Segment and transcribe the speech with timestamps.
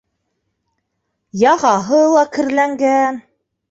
[1.43, 3.27] Яғаһы ла керләнгән.